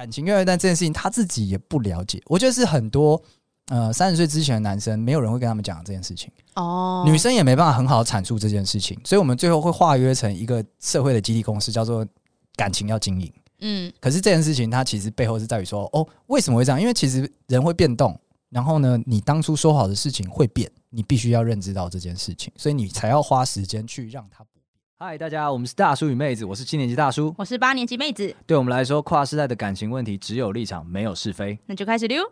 [0.00, 2.22] 感情越来越淡这件事情，他自己也不了解。
[2.24, 3.22] 我觉得是很多
[3.66, 12.06] 呃三十岁之前的男生，没有人会跟他们讲这件事情哦，女生也没办法很好的阐述这件事情，所以我们最后会化约成一个社会的集体共识，叫做
[12.56, 13.30] 感情要经营。
[13.58, 16.80] 嗯，可是这件事情它其实背后是在于说，哦，为什么会这样？
[16.80, 24.42] 因为其实人会变动，然后呢，你当初说好的事情会变，你必须要认知到这件事情，所以你才要花时间去让它。
[25.02, 28.36] 嗨，大家，我们是大叔与妹子，我是七年级大叔，我是八年级妹子。
[28.46, 31.58] 对我们来说，跨世代的感情问题只有立场，没有是非。
[31.64, 32.22] 那就开始溜。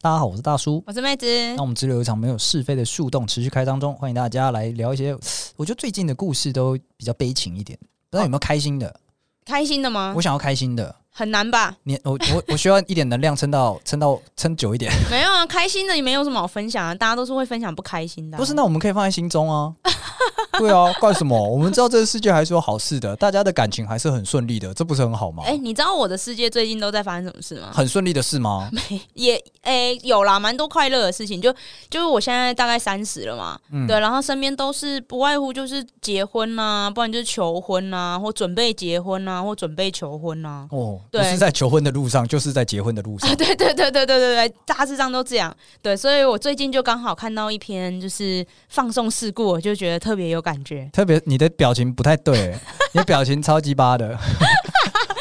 [0.00, 1.26] 大家好，我是大叔，我是妹子。
[1.54, 5.14] 那我们只有一场没有是非的树洞持续开当中，欢迎大家来聊一些。
[5.56, 7.78] 我觉得最近的故事都比较悲情一点，
[8.08, 8.98] 不知道有没有开心的？
[9.44, 10.14] 开心的吗？
[10.16, 10.96] 我想要开心的。
[11.18, 11.74] 很难吧？
[11.82, 14.92] 你我我我需要一点能量撑到 撑到撑久一点。
[15.10, 18.38] 没有啊，开心的也没有什么好分享啊，大家都是会分享不开心的啊。
[18.38, 19.74] 不是，那我们可以放在心中啊。
[20.58, 21.36] 对啊，怪什么？
[21.36, 25.42] 我们知道这个世界还是有好事的，大家的感情还是很顺利的，这不是很好吗？
[25.44, 27.70] 哎、欸，你知道我的世界最近都在发生什么事吗？
[27.72, 28.68] 很顺利的事吗？
[28.72, 31.40] 没，也哎、欸、有啦，蛮多快乐的事情。
[31.40, 31.52] 就
[31.90, 40.68] 就是我现在大概三十了嘛，嗯、对，然后身边都是不外乎就是结婚呐、啊，不然就是求婚呐、啊，或准备结婚呐、啊，或准备求婚呐、啊。
[40.70, 43.28] 哦，对，不是在求婚的路上，就是在结婚的路上。
[43.36, 45.54] 对对对对对对对，大致上都这样。
[45.82, 51.20] 对，所以我最近就刚好看到一篇就是放送事故，我就觉得特别有感觉，特别。
[51.24, 52.54] 你的表情不太对，
[52.92, 54.18] 你的表情超级巴的。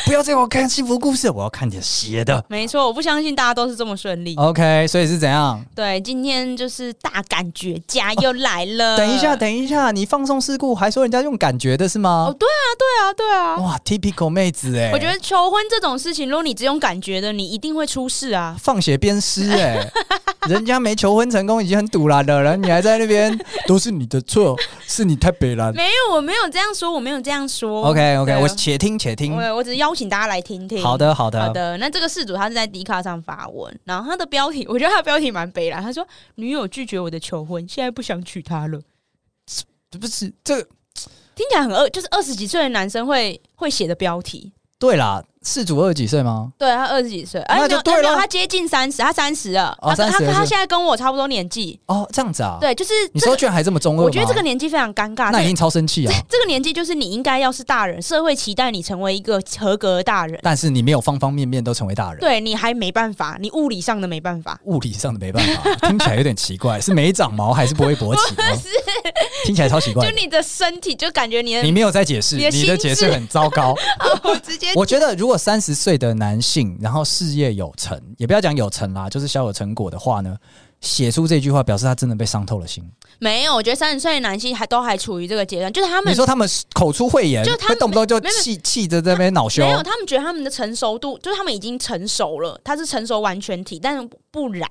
[0.08, 2.42] 不要再我看幸福故事，我要看点邪的。
[2.48, 4.34] 没错，我不相信大家都是这么顺利。
[4.38, 5.62] OK，所以是怎样？
[5.76, 8.94] 对，今天就是大感觉家又来了。
[8.94, 12.28] 哦， 等一下，等一下，你放送事故还说人家用感觉的是吗？
[12.30, 13.56] 哦，对啊，对啊，对啊。
[13.58, 14.92] 哇，typical 妹子哎！
[14.94, 18.56] 我觉得求婚这种事情，如果你只用感觉的，你一定会出事啊。
[18.58, 19.86] 放血鞭尸哎！
[20.48, 24.56] 人家没求婚成功，已经很赌烂了，然后你还在那边，都是你的错，
[24.88, 25.74] 是你太北了。
[25.74, 27.84] 没有，我没有这样说，我没有这样说。
[27.88, 29.36] OK，OK，我且听且听。
[29.36, 30.80] 我我只是邀请大家来听听。
[30.82, 31.76] 好的，好的，好的。
[31.78, 35.82] 那这个事主他是在 D 卡上发文，然后他的标题，我觉得他的标题蛮悲哀。
[35.82, 38.80] 他说：“女友拒绝我的求婚，现在不想娶她了。”
[39.90, 40.64] 这不是这个
[41.34, 44.54] 听起来很二，就是二十几岁的男生会会写的标题。
[44.80, 45.24] 对啦。
[45.44, 46.52] 事主二十几岁吗？
[46.58, 48.14] 对，他二十几岁，那就对了。
[48.18, 49.74] 他接近三十，他三十了。
[49.82, 51.80] 他他他现在跟我差不多年纪。
[51.86, 52.58] 哦，这样子啊？
[52.60, 55.32] 对，就是你说居然还这么中二，我觉得这个年纪非常尴尬。
[55.32, 56.14] 那一定超生气啊！
[56.30, 62.20] 这个年纪就是你应该要是大人，社会期待你成为一个合格的大人，但是你没有方方面面都成为大人。
[62.20, 68.36] 对，你还没办法，你物理上的没办法，物理上的没办法，听起来有点奇怪，是没长毛还是不会勃起？
[68.62, 68.68] 是，
[69.48, 70.06] 听起来超奇怪。
[70.06, 73.74] 就你的身体，就感觉你的你没有在解释，你的解释很糟糕。
[74.26, 76.18] 我直接，我觉得如果三十岁的。
[76.18, 80.36] 男性，然后事业有成，也不要讲有成啦，就是小有成果的话呢，
[80.82, 82.84] 写出这句话，表示他真的被伤透了心。
[83.20, 94.68] 没有，我觉得三十岁的男性还都还处于这个阶段，就是他们，你说他们口出秽言，就他们动不动就气气着在那边恼羞，没有，他们觉得他们的成熟度，就是他们已经成熟了，他是成熟完全体，但是不然。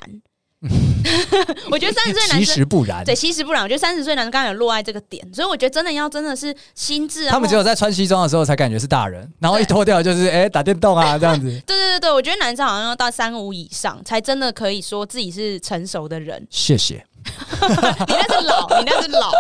[1.71, 3.63] 我觉得三十岁男生其实不然，对，其实不然。
[3.63, 7.29] 我觉得三十岁男生刚刚有落在这个点，所以我觉得真的要真的是心智。
[7.29, 11.47] 他们只有在穿西装的时候才感觉是大人，然后一脱掉就是哎、欸、打电动啊 这样子。
[11.67, 16.47] 对对对对，我觉得男生好像要到三五以上才真的可以说自己是成熟的人。
[16.51, 19.31] 谢谢， 你那是老，你那是老。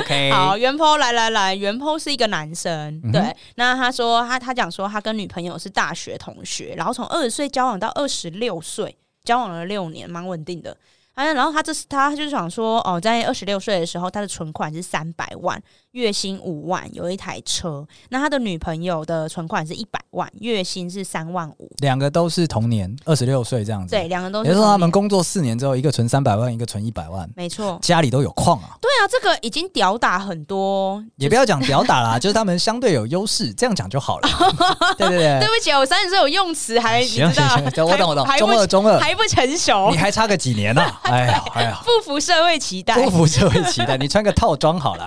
[0.00, 10.76] OK，好，原 po 来来来，原 po 是一个男生，对，那他说他他讲说他跟女朋友是大学同学，然后从二十岁交往到二十六岁，交往了六年，蛮稳定的。
[11.16, 15.60] 哎，然后他这是他就是想说，哦，在二十六岁的时候，他的存款是三百万。
[15.96, 17.84] 月薪五万，有一台车。
[18.10, 21.70] 那他的女朋友的存款是一百万，月薪是三万五。
[21.78, 23.96] 两个都是同年，二十六岁这样子。
[23.96, 24.50] 对，两个都是。
[24.50, 27.26] 也就是说，他们工作四年之后，一个存三百万，一个存一百万。
[27.34, 28.76] 没错，家里都有矿啊。
[28.78, 31.02] 对啊，这个已经屌打很多。
[31.16, 34.28] 也不要讲屌打啦， 就是他们相对有优势，这样讲就好了。
[34.98, 40.82] 对对对，对不起，我三十岁有用词还行行行，我懂我懂，中二中二还不成熟，你还差个几年呢？
[41.04, 45.06] 哎呀哎呀， 不符社会期待，不符社会期待，你穿个套装好了。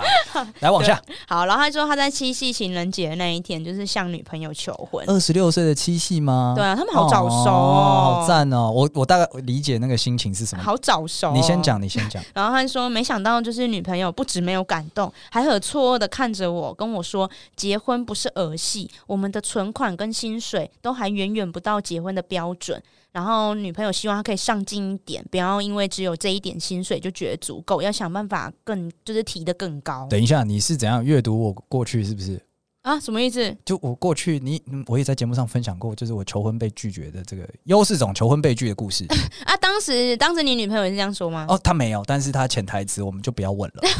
[0.60, 1.60] 来往下，好，然后。
[1.60, 5.04] 他说他在七夕情人节的那一天，就是向女朋友求婚。
[5.06, 6.54] 二十六岁的七夕吗？
[6.56, 8.70] 对啊，他们好早熟哦，好赞哦！
[8.74, 10.64] 我我大概理解那个心情是什么。
[10.64, 12.22] 好早熟，你先讲，你先讲。
[12.32, 22.82] 然后他说，没想到就是女朋友不止没有感动，还很错愕的看着我，跟我说结婚不是儿戏，我们的存款跟薪水都还远远不到结婚的标准。
[23.12, 30.06] 然后女朋友希望他可以上进一点，不要因为只有这一点薪水就觉得足够，要想办法更就是提得更高。
[30.08, 32.40] 等一下，你是怎样阅读我过去是不是？
[32.82, 33.56] 啊，什么意思？
[33.64, 39.06] 就我过去，你我也在节目上分享过，就是我求婚被拒绝的这个优势种求婚被拒的故事
[39.44, 39.56] 啊。
[39.56, 41.46] 当当时当时你女朋友也是这样说吗？
[41.48, 43.82] 哦，她没有，但是她潜台词我们就不要问了。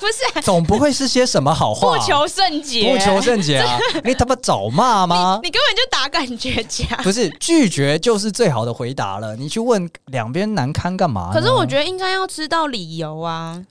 [0.00, 1.96] 不是、啊，总不会是些什么好话？
[1.96, 3.78] 不求甚解，不求甚解啊！
[4.02, 5.48] 你他妈找骂吗你？
[5.48, 6.84] 你根本就打感觉架。
[7.04, 9.36] 不是拒绝就是最好的回答了。
[9.36, 11.30] 你去问两边难堪干嘛？
[11.32, 13.64] 可是我觉得应该要知道理由啊。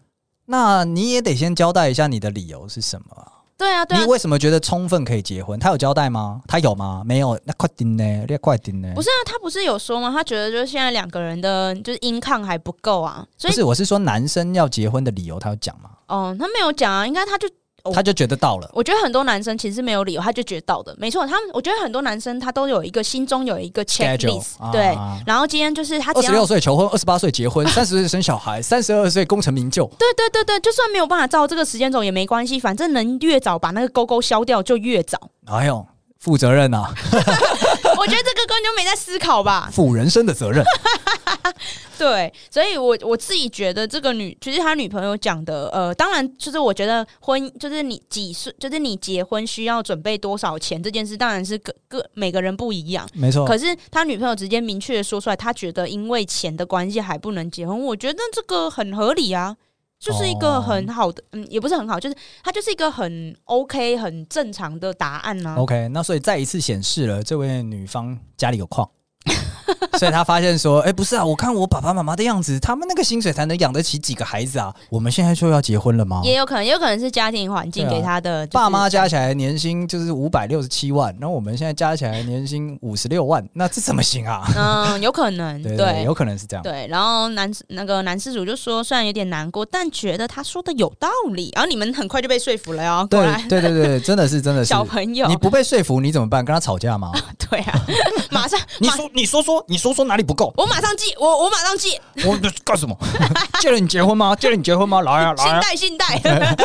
[0.45, 3.40] 那你也得先交代一下你的理由是什么啊？
[3.61, 5.59] 对啊，对啊，你为什么觉得充分可以结婚？
[5.59, 6.41] 他有交代吗？
[6.47, 7.03] 他有吗？
[7.05, 8.25] 没有，那快点呢？
[8.27, 8.91] 那快点呢？
[8.95, 10.11] 不是啊，他不是有说吗？
[10.11, 13.23] 他觉得就是现在两个人的就是 income 还不够啊。
[13.37, 15.91] 所以不是，我是说男生要结婚的理由，他有讲吗？
[16.07, 17.47] 哦，他没有讲啊，应该他就。
[17.93, 21.25] 他就觉得到了，我觉得很多男生其实没有理由，他就觉得到的，没错。
[21.25, 24.87] 他们我觉得很多男生他都有一个心中有一个 checklist，对。
[24.87, 29.85] 啊、然后今天就是他二十六岁求婚，二十八岁结婚，三十岁生小孩，三十二岁功成名就。
[29.97, 35.17] 对对对对，就算没有办法照这个时间走也没关系，反正能越早把那个勾勾消掉就越早。
[35.45, 35.85] 哎呦，
[36.19, 36.93] 负责任啊！
[38.01, 40.63] 我觉得这个根本就没在思考吧， 负人生的责任。
[41.99, 53.45] 对，所以我我自己觉得这个女，其实他女朋友讲的，呃，当然就是我觉得婚，就是你几岁，就是你结婚需要准备多少钱这件事，当然是各各每个人不一样，没错。
[53.45, 59.55] 可是他女朋友直接明确的说出来，他觉得因为钱的关系还不能结婚，我觉得这个很合理啊，
[60.01, 65.55] 就是一个很好的，嗯，也不是很好，就是他就是一个很 OK 很正常的答案呢、啊。
[65.57, 68.89] OK，那所以再一次显示了这位女方家里有矿。
[69.97, 74.73] 所以他发现说：“哎、欸，不是啊，我看我爸爸妈妈的样子，他们那个薪水才能养得起几个孩子啊？
[74.89, 76.21] 我们现在就要结婚了吗？
[76.23, 84.47] 也有可能，也有可能是家庭环境给他的、就是啊、爸妈加起来年薪就是五百六十七万，然后我们现在加起来年薪五十六万，那这怎么行啊？
[84.55, 86.63] 嗯，有可能， 对，有可能是这样。
[86.63, 91.51] 对，然后男那个男施主就说，虽然有点难过，但觉得他说的有道理。
[91.53, 93.05] 然后你们很快就被说服了哟。
[93.09, 96.43] 对，对，对，对，真的是， 真的是小朋友，你不被说服你怎么办？
[96.45, 97.11] 跟他吵架吗？
[97.49, 97.85] 对啊，
[98.29, 100.53] 马上你说，你说说，你说说哪里不够？
[100.57, 101.99] 我马上借，我我马上借。
[102.25, 102.95] 我干什么？
[103.61, 104.35] 借了你结婚吗？
[104.35, 105.01] 借了你结婚吗？
[105.01, 105.61] 来啊来啊！
[105.75, 106.55] 信贷信贷。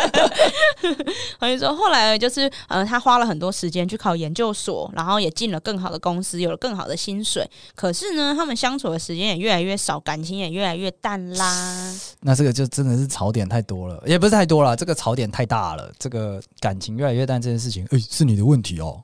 [1.40, 7.48] 我跟你说，后来就是呃，他花了很多时间去考研究所，然后也进了更好的公司，有了更好的薪水。
[7.74, 11.94] 可是呢，他们相处的时间也越来越少，感情也越来越淡啦。
[12.20, 15.90] 那这个就真的是槽点太多了，也不是太多了，这个槽点太大了。
[15.98, 19.02] 这个感情越来越淡这件事情，哎、欸，是你的问题哦。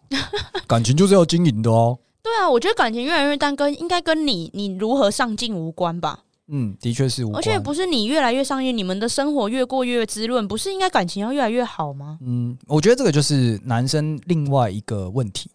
[0.66, 1.98] 感情就是要经营的哦。
[2.22, 6.20] 对啊，我觉得感情越来越淡，跟应该跟你你如何上进无关吧？
[6.48, 7.38] 嗯，的确是无关。
[7.38, 12.18] 而且不是你越来越上进，你们的生活越过越滋润，不是应该感情要越来越好吗？
[12.22, 15.50] 嗯，我觉得这个就是男生另外一个问题。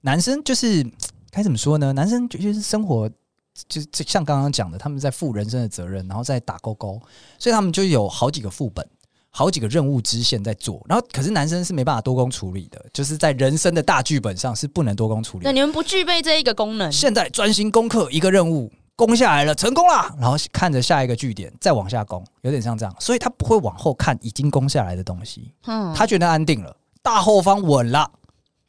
[0.00, 0.84] 男生就是
[1.30, 1.92] 该怎么说呢？
[1.92, 3.08] 男生就是生活
[3.68, 7.00] 就就像刚刚讲的，他们在负人生的责任，然后再打勾勾，
[7.38, 8.84] 所以他们就有好几个副本。
[9.34, 15.50] 好几个任务支线在做，然后可是男生是没办法多工处理的，就是在人生的大剧本上是不能多工处理的。
[15.50, 16.92] 那你们不具备这一个功能。
[16.92, 25.50] 现在专心攻克一个任务，攻下来了，成功了，然后看着下一个据点再往下攻，有点像这样，所以他不会往后看已经攻下来的东西。
[25.64, 28.10] 嗯，他觉得安定了，大后方稳了，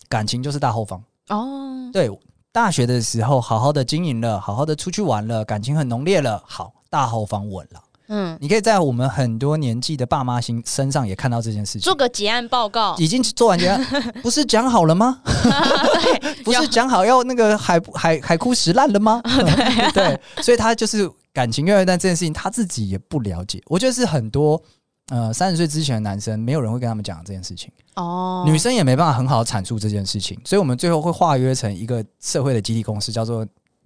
[0.08, 1.04] 感情就是大后方。
[1.28, 2.10] 哦，对，
[2.54, 7.82] 大学的时候好好的经营了，好好的出去玩了，感情很浓烈了，好，大后方稳了。
[8.08, 11.82] 嗯，你可以在我们很多年纪的爸妈心身上也看到这件事情。
[11.82, 13.84] 做个结案报告，已经做完结案，
[14.22, 15.22] 不是讲好了吗？
[15.24, 19.22] 对，不是讲好要那个海海海枯石烂了吗？
[19.94, 19.94] 对，
[20.36, 23.62] 对，所以他就是感情越来越淡这件事情，他自己也不了解。
[23.68, 24.62] 我觉得是很多
[25.10, 27.72] 呃三十岁之前的男生，没有人会跟他们讲这件事情。
[27.96, 33.46] 哦，女生也没办法很好的阐述这件事情，所以我们最后会化约成一个社会的集体公式，叫做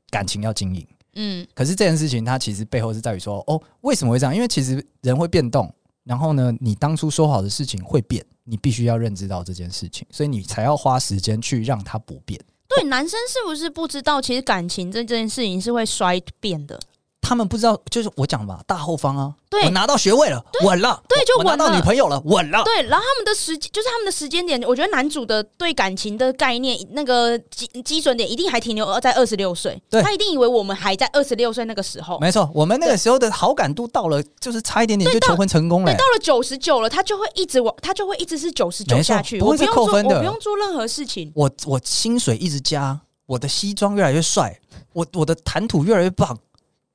[0.09, 0.85] 感情要经营。
[1.19, 4.33] 嗯，可是这件事情它其实背后是在于说，哦，为什么会这样？
[4.33, 12.39] 因为其实人会变动，然后呢，你当初说好的事情会变，你必须要认知到这件事情，所以你才要花时间去让它不变。
[12.69, 16.79] 对，男生是不是不知道，其实感情这这件事情是会衰变的？
[17.21, 22.81] 他们不知道，就是我讲吧，大后方啊，对，我拿到学位了，稳了，对，就稳了，我拿到女朋友了，稳了，对。
[22.83, 44.57] 然后他们的时间，就是他们的时间点，我觉得男主的对感情的概念，那个基基准点一定还停留在二十六岁，对，他一定以为我们还在二十六岁那个时候，没错，我们那个时候的好感度到了，就是差一点点就求婚成功了，对，到了九十九了，他就会一直往，他就会一直是九十九下去，不会再扣分的，我不用做任何事情，我我薪水一直加，我的西装越来越帅，
[44.93, 46.37] 我我的谈吐越来越棒。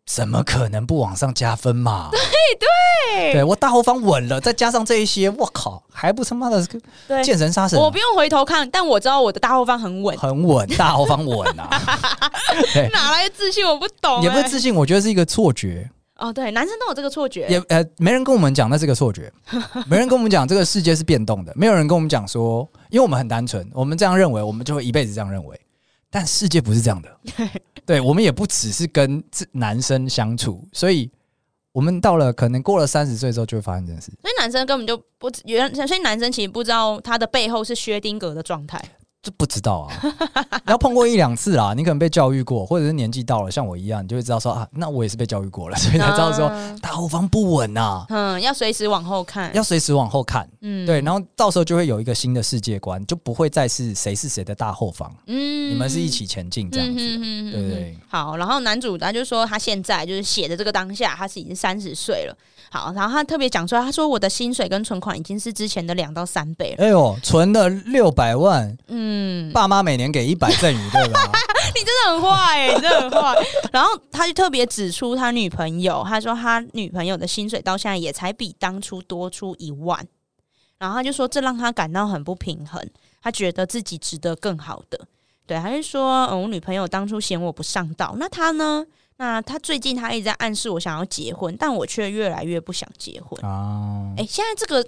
[0.07, 2.09] 怎么可能不往上加分嘛？
[2.11, 2.19] 对
[2.59, 6.67] 对对，我大后方稳了，再加上这一些，我靠，还不他妈的
[7.23, 7.79] 见神杀神！
[7.79, 11.69] 我不用回头看，但我知道我的大后方很稳，很稳，大后方稳啊！
[12.93, 13.65] 哪来的自信？
[13.67, 15.89] 我不懂、欸，也不是自信，我觉得是一个错觉。
[16.17, 19.33] 哦，对，男生都有这个错觉，也呃，没人跟我们讲那是个错觉，
[19.87, 25.61] 没人跟我们讲这个世界是变动的，没有人跟我们讲说，因为我们很单纯，我们这样认为，我们就会一辈子这样认为。
[26.13, 27.21] 但世界不是这样的。
[27.87, 31.11] 对，我们也不只是跟男生相处，所以
[31.73, 34.13] 我们到了可能过了三十岁之后，就会发生这件事。
[34.21, 38.79] 所以男生根本就不原，所以男生其实不知道他的背后是薛丁格的状态。
[39.23, 39.95] 这不知道啊，
[40.67, 46.51] 你要碰过一两次啦，你可能被教育过，或者是年纪到了，像我一样，你就会知道说啊，那我也是被教育过了，所以才知道说
[46.81, 57.97] 大后方不稳呐，嗯，要随时往后看，要随时往后看，嗯，对，然后到时候就会有一个新的世界观，就不会再是谁是谁的大后方，嗯，你们是一起前进这样子，嗯对不对？
[58.09, 62.37] 好，然后男主他就说他现在就是写的这个当下，他是已经三十岁了。
[62.73, 66.83] 好，然后他特别讲出来，他说我的薪水跟存款已经是之前的两到三倍了。
[66.83, 71.31] 哎呦，存了六百万，嗯，爸妈每年给一百赠与，对吧？
[71.77, 73.47] 你真的很坏你真的很坏。
[73.71, 80.09] 然后他就特别指出他女朋友，他说他女朋友的薪水到现在也才比当初多出一万，
[80.79, 82.83] 然后他就说这让他感到很不平衡，
[83.23, 84.99] 他觉得自己值得更好的。
[85.47, 88.87] 对，他就说，嗯，我女朋友当初嫌我不上道，那他呢？
[89.23, 94.13] 那他最近他一直在暗示我想要结婚，但我却越来越不想结婚啊！
[94.17, 94.85] 哎、欸，现在这个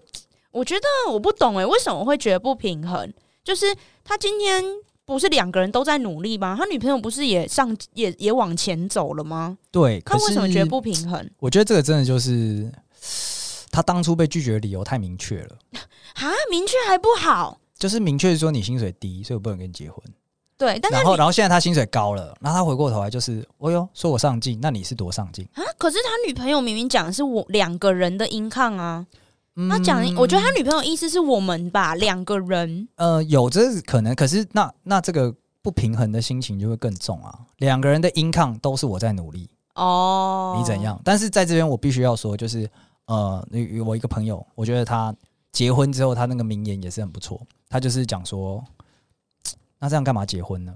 [0.50, 3.14] 我觉得我不懂哎、欸，为什么会觉得不平衡？
[3.44, 3.66] 就是
[4.02, 4.60] 他今天
[5.04, 6.56] 不是两个人都在努力吗？
[6.58, 9.56] 他女朋友不是也上也也往前走了吗？
[9.70, 11.30] 对，他为什么觉得不平衡？
[11.38, 12.68] 我觉得这个真的就是
[13.70, 15.58] 他当初被拒绝的理由太明确了
[16.18, 16.32] 啊！
[16.50, 20.02] 明确还不好，就是明确说你薪水低，所以我不能跟你结婚。
[20.56, 25.62] 对，但是然后然后现在他薪水高了，然后他回过头来就是，哦哟，说我上进，那你是多上进啊？
[25.76, 29.04] 可是他女朋友明明讲的是我两个人的 income 啊，
[29.56, 32.86] 嗯、他讲，我觉得他女朋友意思是我们吧，两个人。
[32.94, 37.36] 呃，有这可能，可是那那这个不平衡的心情就会更重啊。
[37.56, 41.00] 两个人的 income 都是我在努力哦，你怎样？
[41.04, 42.70] 但是在这边我必须要说，就是
[43.06, 43.44] 呃，
[43.84, 45.12] 我一个朋友，我觉得他
[45.50, 48.62] 结婚之后，他那个名言也是很不错，他就是讲说。
[49.78, 50.74] 那这样干嘛结婚呢？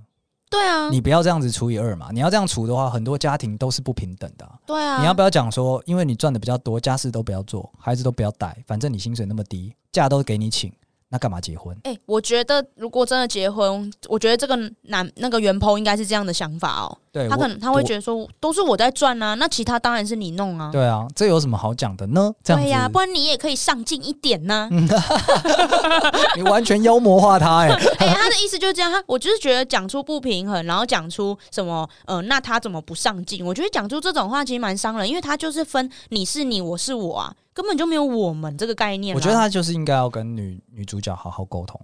[0.50, 2.08] 对啊，你不要这样子除以二嘛。
[2.10, 4.58] 你要这样除的话，很多家庭都是不平等的啊。
[4.66, 10.72] 对啊，你要不要讲说，因为你赚的比较多，家事都不要做，孩子都不要带，反正你薪水那么低，假都给你请。
[11.10, 11.74] 那干嘛结婚？
[11.84, 16.98] 哎、欸，我觉得如果真的结婚，我觉得这个男那个原 po 应该是这样的想法哦。
[17.18, 20.70] 对，他可能他会觉得说，都是我在赚啊，那其他当然是你弄啊。
[20.72, 22.32] 对啊，这有什么好讲的呢？
[22.44, 22.62] 这样。
[22.62, 24.70] 对呀、啊，不然你也可以上进一点呢、啊。
[26.36, 27.74] 你完全妖魔化他 哎、欸！
[27.74, 28.92] 哎、欸，他的意思就是这样。
[28.92, 33.44] 他我就是觉得讲出不平衡，然后讲出什么呃，那他怎么不上进？
[33.44, 37.34] 我觉得讲出这种话其实蛮伤人，因为他就是分你是你，我是我啊。
[37.52, 39.16] 根本就没有我们这个概念。
[39.16, 41.80] 我觉得他就是应该要跟女女主角好好沟通。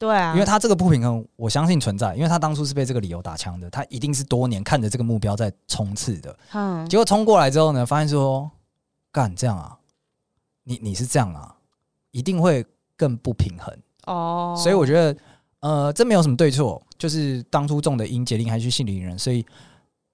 [0.00, 6.34] 对啊，因为他这个不平衡，我相信存在，因为他当初是被这个理由打枪的，他一定是多年看着这个目标在冲刺的。
[6.54, 8.50] 嗯，结果冲过来之后呢，发现说，
[9.12, 9.76] 干这样啊，
[10.64, 11.54] 你你是这样啊，
[12.12, 12.64] 一定会
[12.96, 13.76] 更不平衡
[14.06, 14.54] 哦。
[14.56, 15.20] 所以我觉得，
[15.60, 19.44] 呃，这没有什么对错，就是当初中的因，结令还是去信的人，所以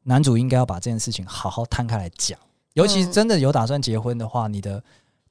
[0.03, 2.37] 男主应该要把这件事情好好摊开来讲。
[2.73, 4.83] 尤其真的有打算结婚的话，你的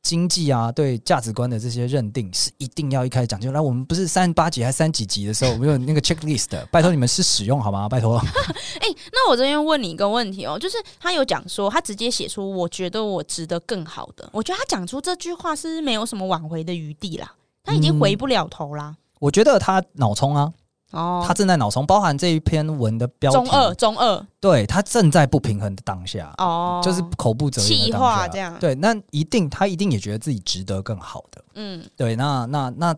[0.05, 3.51] 经济啊，对价值观的这些认定是一定要一开始讲究。
[3.51, 7.89] 来，我们不是三十八集还是三几集的时候，我们有那个 checklist，拜托你们是使用好吗？
[7.89, 8.19] 拜托。
[8.79, 14.29] 哎，那我这边问你一个问题哦，就是他有讲说，他直接写出我觉得我值得更好的。
[14.31, 17.33] 我觉得他讲出这句话是没有什么挽回的余地啦，
[17.63, 18.95] 他已经回不了头啦。
[19.19, 20.53] 我觉得他脑充啊。
[20.91, 32.95] 哦，他正在脑冲，包含这一篇文的标题，中二，中二，对，他正在不平衡的当下，哦，就是口不择言的当下，这样，对，那一定，他一定也觉得自己值得更好的，嗯，对，那那那，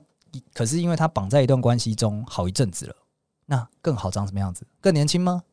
[0.53, 2.96] 可是因为他绑在一段关系中好一阵子了，
[3.46, 4.67] 那更好长什么样子？
[4.79, 5.44] 更年轻吗？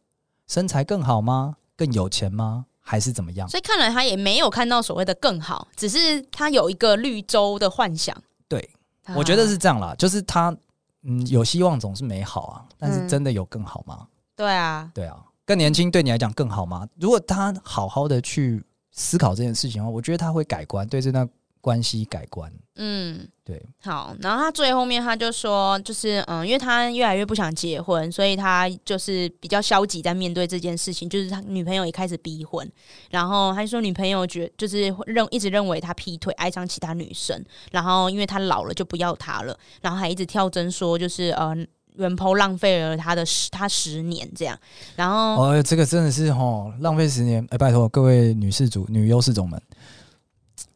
[0.47, 1.57] 身材更好吗？
[1.77, 2.67] 更有钱吗？
[2.81, 3.49] 还是怎么样？
[3.49, 8.15] 所以看来他也没有看到所谓的更好，只是他有一个绿洲的幻想。
[8.47, 8.69] 对，
[9.17, 10.55] 我觉得是这样啦，就是他。
[11.05, 13.99] 嗯，有希望总是美好啊，但是真的有更好吗？
[14.01, 16.89] 嗯、对啊，对啊，更年轻对你来讲更好吗？
[16.99, 21.29] 如果他好好的去思考这件事情的话，我觉得他会改观，对这段
[21.65, 22.53] 关系改观。
[22.77, 23.65] 嗯，对。
[23.81, 31.09] 好，然后他最后面他就说，就是嗯，因为他越来越不想结婚，所以他就是比较消极在面对这件事情。
[31.09, 32.71] 就是他女朋友也开始逼婚，
[33.09, 37.43] 然后他就说女朋友觉就是认一直认为他劈腿，爱上其他女生。
[37.71, 41.55] 然后因为他老了就不要他了，然后还一直跳针说就是呃，
[41.95, 44.59] 原 po 浪费了他的十他十年这样。
[44.97, 47.43] 然后哦，这个真的是哦浪费十年。
[47.45, 49.63] 哎、欸，拜托各位女士主、女优势种们。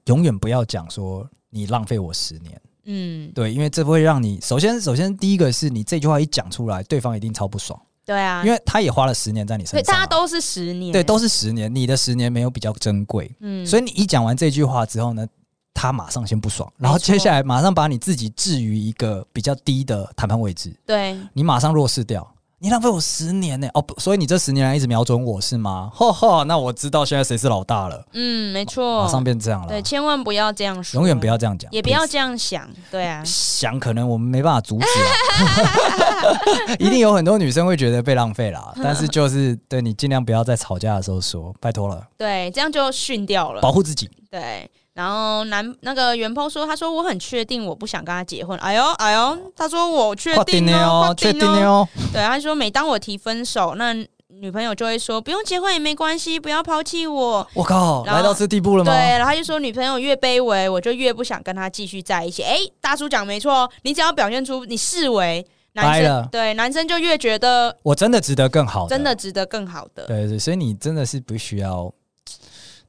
[0.09, 15.27] 永远不要讲说你浪费我十年，嗯，对，因为这会让你首先首先第一个是你这句话一讲出来，对方一定超不爽，对啊，因为他也花了十年在你身上，对，大家都是十年，对，都是十年，你的十年没有比较珍贵，嗯，所以你一讲完这句话之后呢，
[15.75, 22.27] 他马上先不爽，然后接下来马上把你自己置于一个比较低的谈判位置，对，你马上弱势掉，
[22.61, 25.93] 你浪费我十年呢、欸，哦，所以你这十年来一直瞄准我是吗？
[25.95, 28.05] 哈哈，那我知道现在谁是老大了。
[28.15, 29.69] 嗯，没错，马上变这样了。
[29.69, 32.69] 对，千万不要这样说，永远不要这样讲，也不要这样想。
[32.91, 42.05] 对啊，想可能我们没办法阻止啊， 一定有很多女生会觉得被浪费了， 但是就是对你尽量不要在吵架的时候说，拜托了。
[42.17, 44.11] 对，这样就训掉了，保护自己。
[44.29, 44.69] 对。
[44.99, 48.59] 然后男那个原 po 说，他说我很确定我不想跟他结婚。
[48.59, 51.87] 哎呦哎呦，他说我确定哦，确定哦。
[52.13, 53.95] 对，他说每当我提分手，那
[54.27, 57.47] 女朋友就会说不用结婚也没关系，不要抛弃我。
[57.55, 58.93] 我靠，来到这地步了吗？
[58.93, 62.43] 对，然后他就说女朋友越卑微，我就越不想跟他继续在一起。
[62.43, 70.07] 哎，大叔讲没错，你只要表现出你视为男生，对男生就越觉得我真的值得更好的，真的值得更好的。
[70.07, 71.95] 对对，所以你真的是不需要。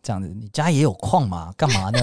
[0.02, 1.54] 这样子，你家也有矿嘛？
[1.58, 2.00] 干嘛呢？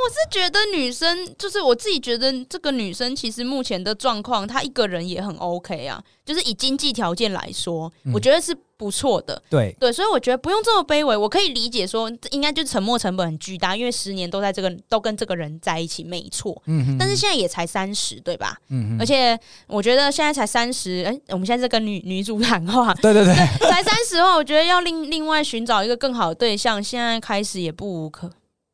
[0.00, 6.02] 我是觉得女生，就是我自己觉得这个女生，其实目前的状况，她一个人也很 OK 啊。
[6.24, 9.42] 就是以经济条件来说，嗯、我觉得是不错的。
[9.50, 11.16] 对对，所以我觉得不用这么卑微。
[11.16, 16.62] 我可以理解说，应该就是沉默成本很巨大，因为十年都在这个都跟这个人在一起，没错。
[16.66, 16.96] 嗯哼。
[16.98, 18.56] 但是现在也才三十，对吧？
[18.68, 18.96] 嗯哼。
[19.00, 22.94] 而且我觉得现在才三十，哎，我们现在在跟女女主谈话。
[22.94, 23.34] 对对对。
[23.68, 28.30] 才三十的话，我觉得要另另外寻找一个更好的对象，现在开始也不无可。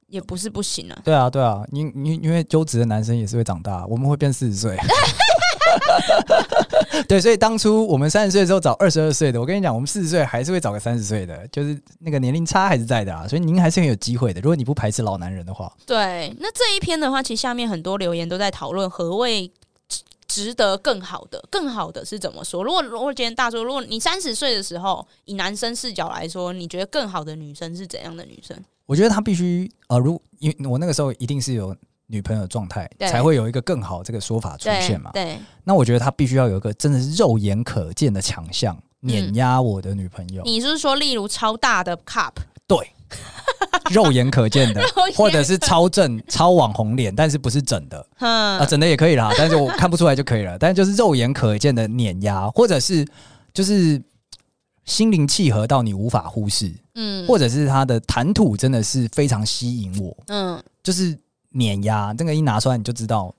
[0.09, 0.99] 也不是不行啊。
[1.05, 4.77] 对啊，对啊，因因因为优质的男生也是会长大，我们会变四十岁。
[7.09, 13.29] 对，所以当初我们三十岁的时候找二十二岁的，我跟你讲，我们四十岁还是会找个三十岁的，就是那个年龄差还是在的啊。
[13.29, 15.71] 所以您还是很有机会的，如果你不排斥老男人的话。
[15.85, 19.53] 对，那这一篇的话，其实下面很多留言都在讨论何谓
[20.37, 22.63] 值得更好的，更好的是怎么说？
[22.63, 28.55] 如果如果今天大叔，如果你三十岁的时候，以男生视角来说，你觉得更好的女生是怎样的女生？
[28.85, 31.75] 我觉得她必须呃，如因为我那个时候一定是有
[32.09, 35.11] 女朋友状态，才会有一个更好这个说法出现嘛。
[35.15, 40.43] 对，那我觉得他必须要有一个真的是肉眼可见的强项，碾压我的女朋友。
[40.45, 42.33] 你是说，例如超大的 cup？
[42.67, 42.93] 对，
[43.91, 44.83] 肉眼可见的，
[45.15, 48.07] 或者是超正、超网红脸，但是不是整的？
[48.19, 50.59] 啊，整的也可以啦，但是我看不出来就可以了。
[50.59, 53.07] 但是就是肉眼可见的碾压，或者是
[53.53, 54.03] 就是。
[54.87, 61.19] 心灵契合到你无法忽视，嗯，或者是他的谈吐真的是非常吸引我，嗯，就是
[61.51, 63.35] 碾压，这个一拿出来你就知道，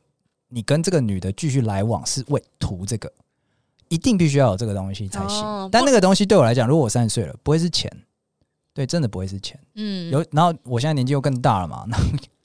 [0.50, 3.10] 你跟这个女的继续来往是为图这个，
[3.88, 5.42] 一定必须要有这个东西才行。
[5.42, 7.90] 哦、但那个东西对我来讲，如果我三十岁了，不会是钱，
[8.78, 11.98] 对，真的不会是钱，嗯，有，然后我现在年纪又更大了嘛，那。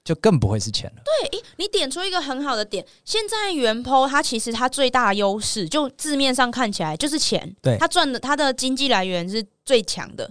[0.03, 1.01] 就更不会是钱了。
[1.05, 2.85] 对，诶，你点出一个很好的点。
[3.05, 7.55] 现在原 po 它其实它最大的优势，就字面上看起来就是钱。
[7.61, 10.29] 对，他赚的他的经济来源是最强的。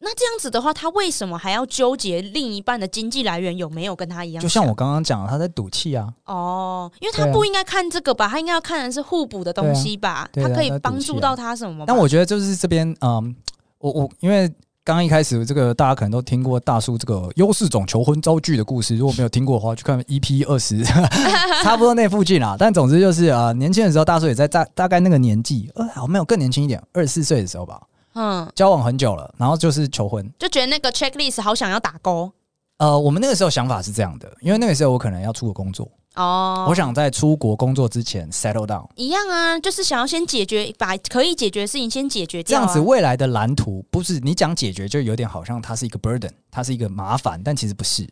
[0.00, 4.42] 那这样子的话，他为什么还要纠结另一半的经济来源有没有跟他一样？
[4.42, 6.12] 就像我刚刚讲，他在赌气啊。
[6.24, 8.26] 哦，因为他不应该看这个吧？
[8.26, 10.28] 他应该要看的是互补的东西吧？
[10.32, 11.84] 他可以帮助到他什么？
[11.86, 13.36] 但我觉得就是这边，嗯，
[13.78, 14.52] 我我因为。
[14.84, 18.96] 刚刚一开始，这个大家可能都听过大叔这个优势种求婚遭拒的故事。
[18.96, 20.82] 如果没有听过的话，去看 EP 二十，
[21.62, 22.56] 差不多那附近啦。
[22.58, 27.80] 但总之就是啊，年轻的时候，大叔也在大大概那个年纪，呃，好没有更年轻一点，二十四岁的时候吧。
[28.14, 32.32] 嗯，交往很久了，然后就是求婚，就觉得那个 checklist 好想要打勾。
[32.78, 35.88] 呃，我们那个时候想法是这样的，因为那个时候我可能要出国工作。
[36.14, 48.06] 哦，我想在出国工作之前 settle down，一样啊，就是想要先解决，把可以解决的事情先解决掉，这样子未来的蓝图不是你讲解决就有点好像它是一个 burden，它是一个麻烦，但其实不是。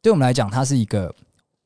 [0.00, 1.14] 对我们来讲，它是一个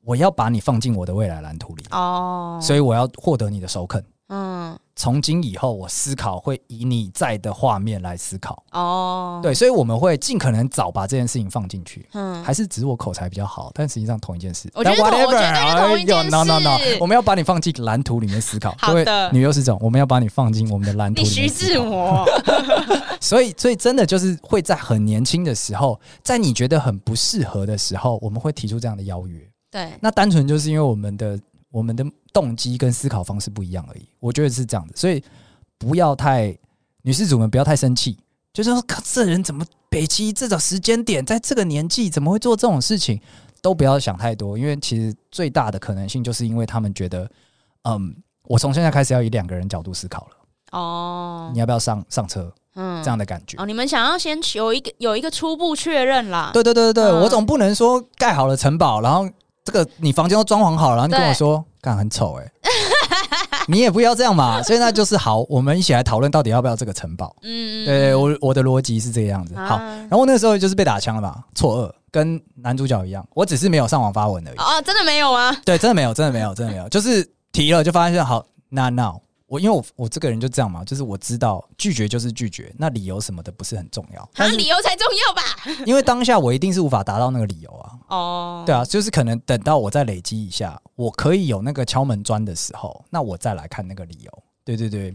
[0.05, 1.85] 我要把你放进我的未来蓝图里。
[1.91, 4.03] 哦，所以我要获得你的首肯。
[4.29, 8.63] 嗯，从今以后，我思考会以你在的画面来思考。
[8.71, 12.09] 哦，对，所以我们会尽可能早把这件事情放进去。
[12.13, 14.71] 嗯，还是只是我口才比较好，但实际上同一件事。
[14.73, 16.31] 我觉得同，我觉得同一件事。
[16.31, 18.75] No no no，我们要把你放进蓝图里面思考。
[18.79, 21.45] 好的，女优是这种，我们要把你放进我们的蓝图里面。
[21.45, 22.25] 你徐志摩。
[23.21, 29.41] 所以，所以真的就是会在很年轻的时候，在你觉得很不适合的时候，我们会提出这样的邀约。
[29.73, 31.37] 对，那单纯就是因为我们的。
[31.75, 35.21] 我们的动机跟思考方式不一样而已，我觉得是这样的，所以
[35.77, 36.57] 不要太
[37.03, 38.17] 女施主们不要太生气，
[38.53, 43.21] 就是说，这人怎么北七这种时间点，在这个年纪怎么会做这种事情？
[43.61, 47.29] 都不要想太多，因为其实最大的可能性就是因为他们觉得，
[47.83, 50.79] 嗯，我从现在开始要以两个人角度思考了。
[50.79, 52.55] 哦，你要不要上上车？
[52.77, 53.61] 嗯，这样的感觉。
[53.61, 56.53] 哦，你们想要先有一个有一个初步确认啦。
[56.55, 59.29] 对对对对对，嗯，我总不能说盖好了城堡，然后。
[59.65, 62.53] 这个你房间都装潢好了，然后你跟我说，干很丑哎，
[63.67, 64.63] 你也不要这样嘛。
[64.63, 67.35] 所以那就是好，我们一起来讨论到底要不要这个城堡。
[67.43, 69.55] 嗯，对，我我的逻辑是这个样子。
[69.57, 71.43] 好，然后那个时候就是被打枪了吧？
[71.55, 74.57] 错愕，跟男主角一样，我只是没有上网发文而已。
[74.59, 75.57] 哦，真的没有吗？
[75.65, 79.19] 对，真的没有，真的没有，真的没有，就是提了就发现好，那 now，
[79.55, 85.85] 我因为我我这个人就这样嘛，就是我知道拒绝就是拒绝，那理由什么的不是很重要，啊理由才重要吧？
[85.87, 87.93] 因为当下我一定是无法达到那个理由啊。
[88.11, 94.43] 哦，对啊，就是可能等到我再累积一下，我可以有那个敲门砖的时候，那我再来看那个理由。
[94.65, 95.15] 对对对。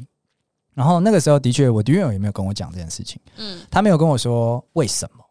[0.74, 3.20] 然后那个时候的确，我的女友也没有跟我讲这件事情。
[3.36, 5.26] 嗯，他没有跟我说为什么，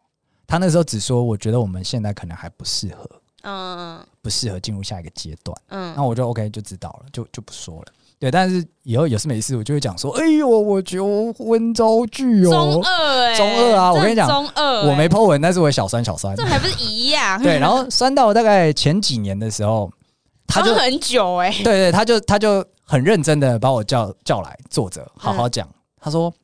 [0.47, 3.09] 他那时候只说我觉得我们现在可能还不适合，
[3.45, 5.57] 嗯，不适合进入下一个阶段。
[5.69, 7.93] 嗯，那我就 OK 就知道了，就就不说了。
[8.21, 13.93] 对，但是以后有事没事，我就会讲说：“哎呦，我求婚遭拒哦，中二哎，中二啊！
[13.93, 17.41] 我跟你讲，中二，我没 po 文，但是我小酸小酸，这还不是一样？
[17.41, 19.89] 对，然后酸到大概前几年的时候，
[20.49, 25.69] 他就很久哎，对对，他就他就很认真的把我叫叫来坐着，好好讲。
[26.01, 26.35] 他说：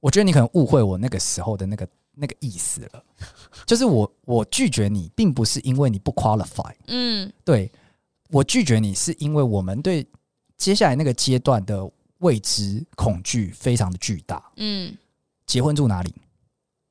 [0.00, 3.02] 我觉得你可能误会我那个时候的那个那个意思了，
[3.66, 7.70] 就是我我拒绝你，并不是因为你不 qualify，嗯，对，
[8.30, 10.06] 我拒绝你是因为我们对。
[10.56, 14.42] 接下来那个阶段的未知恐惧非常的巨大。
[14.56, 14.96] 嗯，
[15.46, 16.14] 结婚住哪里？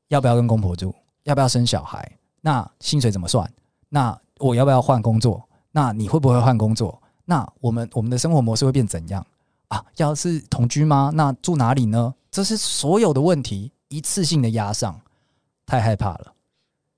[0.10, 0.94] 要不要跟公婆住？
[1.24, 2.20] 要不要生小孩？
[2.42, 3.52] 那薪水怎么算？
[3.90, 5.48] 那我要不要换工作？
[5.72, 7.02] 那你会不会换工作？
[7.26, 9.26] 那我们我们的生活模式会变怎样
[9.70, 9.84] 啊？
[9.96, 11.12] 要是同居吗？
[11.14, 12.14] 那住哪里呢？
[12.30, 15.00] 这是所有的问题一次性的压上，
[15.66, 16.34] 太害怕了，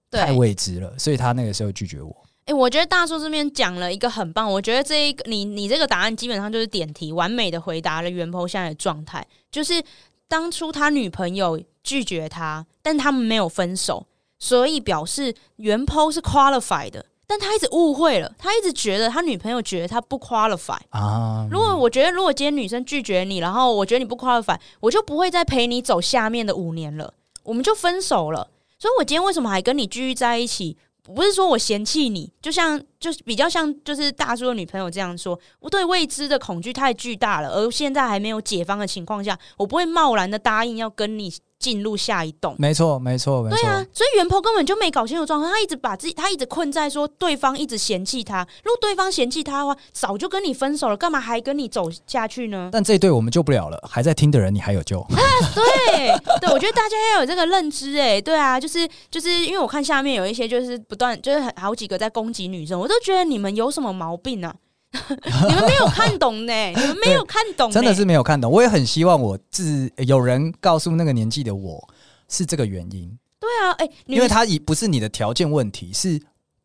[0.10, 2.25] 太未知了，所以他那个时候拒绝我。
[2.46, 9.84] 哎、欸，我觉得大叔这边讲了一个很棒，我觉得这一个你你这个答案基本上就是点题，完美的回答了原 PO 现在的状态，就是
[10.28, 14.06] 当初他女朋友拒绝他，但他们没有分手，
[14.38, 21.48] 所以表示原 PO 是 qualified 的，但他一直误会了，他一直觉得他女朋友觉得他不 qualified 啊。
[21.50, 28.52] 如果我觉得如果今天女生拒绝你，然后我觉得你不 qualified，我就不会再陪你走下面的五年了，我们就分手了。
[28.78, 30.78] 所以我今天为什么还跟你继续在一起？
[31.13, 41.32] 不是说我嫌弃你，就像就是比较像就是大叔的女朋友这样说，我对未知的恐惧太巨大了，而现在还没有解方的情况下，我不会贸然的答应要跟你。
[41.58, 43.58] 进入下一栋，没错，没错，没错。
[43.58, 48.46] 对啊，所以原 PO 根本就没搞清楚状况，他一直把自己，他一直困在说对方一直嫌弃他。
[48.63, 52.70] 如果对方嫌弃他的话，早就跟你分手了，干嘛还跟你走下去呢？
[52.72, 55.00] 但这一对我们救不了了，还在听的人你还有救。
[55.10, 55.18] 啊，
[55.56, 56.08] 对
[56.41, 64.56] 对，我觉得大家要有这个认知，哎，对啊，就是就是因为我看下面有一些就是不断就是好几个在攻击女生，我都觉得你们有什么毛病啊？
[65.48, 66.54] 你们没有看懂呢？
[66.72, 68.50] 你们没有看懂，真的是没有看懂。
[68.50, 71.86] 我也很希望我自有人告诉那个年纪的我
[72.30, 73.18] 是这个原因。
[73.40, 76.20] 对啊，哎、欸，因为他已不是你的条件问题，是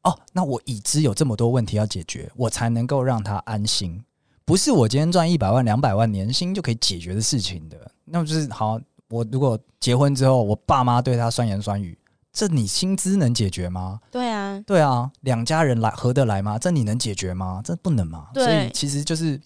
[0.05, 4.01] 哦，那我已知有这么多问题要解决，我才能够让他安心。
[4.45, 7.77] 不是我今天赚一百万、两百万年薪就可以解决的事情的。
[8.05, 11.99] 那么就是好，我如果结婚之后，我爸妈对他酸言酸语。
[12.33, 14.01] 这你薪资能解决吗？
[14.11, 16.59] 对啊，对啊，两家人来合得来吗？
[16.59, 17.61] 这你能解决吗？
[17.65, 18.29] 这不能嘛。
[18.35, 19.41] 所以其实就是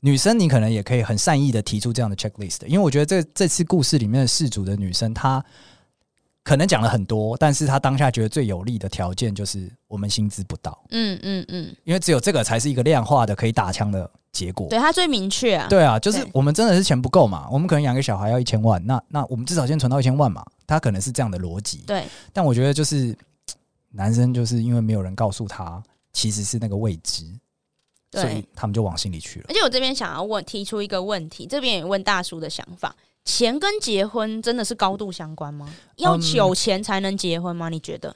[0.00, 5.44] 女生，你可能也可以很善意的提出这样的 checklist，因为我觉得这这次故事里面的事主的女生，她
[6.42, 10.82] 可能讲了很多，但是她当下觉得最有利的条件就是我们薪资不到。
[10.90, 14.68] 嗯嗯嗯，因为只有这个才是一个量化的可以打枪的结果。
[14.68, 15.66] 对，他最明确啊。
[15.68, 20.44] 对啊，就是我们真的是钱不够嘛，我们可能养个小孩要一千万，那那我们至少先存到一千万嘛。
[20.66, 23.16] 他可能是这样的逻辑，对，但我觉得就是
[23.90, 27.24] 男生就是因为没有人告诉他其实是那个未知，
[28.12, 29.46] 所以他们就往心里去了。
[29.48, 35.66] 而且我这边想要问，提出一个问题，这边也问大叔的想法：钱跟结婚真的是高度相关吗？
[35.96, 37.70] 要有钱才能结婚吗？
[37.70, 38.10] 你觉得？
[38.10, 38.14] 嗯，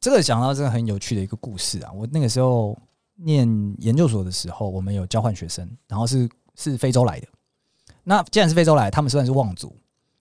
[0.00, 1.92] 这个讲到这个很有趣的一个故事啊！
[1.92, 2.74] 我那个时候
[3.22, 7.28] 念研究所的时候，我们有交换学生，然后是是非洲来的。
[8.04, 9.76] 那既然是非洲来，他们虽然是望族。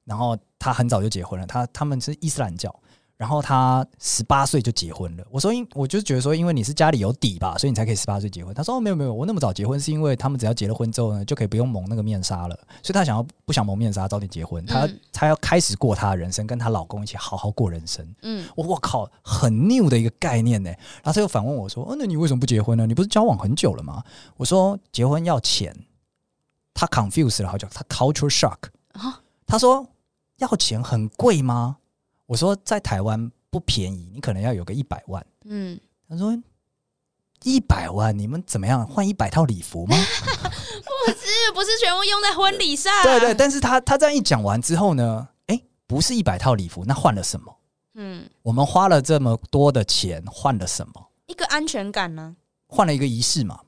[0.06, 2.74] 然后他很早就结婚了，他他们是伊斯兰教，
[3.20, 5.26] 然后他十八岁就结婚了。
[5.30, 8.56] 我说因我就觉得说，因为你是家里有底吧，所以你才可以十八岁结婚。
[8.56, 18.08] 他说哦，没有没有，我那么早结婚是因为他们只要结了婚之后呢，就可以不用蒙那个面纱了，所以他想要不想蒙面纱，早点结婚，他他要开始过他的人生，跟她老公一起好好过人生。
[18.22, 20.70] 嗯，我我靠，很 new 的一个概念呢。
[20.70, 22.88] 然后他又反问我说，哦，那你为什么不结婚呢？
[22.88, 24.02] 你不是交往很久了吗？
[24.38, 25.76] 我说结婚要钱，
[26.74, 29.86] 他 confused 了好久，他 culture shock 啊，他说。
[30.40, 31.76] 要钱很贵吗？
[32.30, 35.26] 我说在台湾不便宜，你可能要有个一百万。
[35.46, 36.38] 嗯，他说
[37.42, 39.98] 一百万，你们怎么样换一百套礼服吗？
[39.98, 42.94] 不是，不是全部用在婚礼上。
[43.02, 47.58] 对对，但是他他这样一讲完之后呢，哎，不是一百套礼服，那换了什么？
[47.96, 51.08] 嗯，我们花了这么多的钱，换了什么？
[51.26, 52.36] 一个安全感呢？
[52.68, 53.60] 换了一个仪式嘛。